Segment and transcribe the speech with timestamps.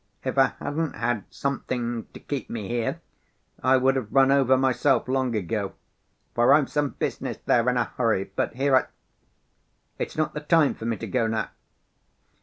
[0.23, 2.99] If I hadn't had something to keep me here,
[3.61, 5.75] I would have run over myself long ago,
[6.33, 8.23] for I've some business there in a hurry.
[8.23, 8.85] But here I...
[9.99, 11.49] it's not the time for me to go now....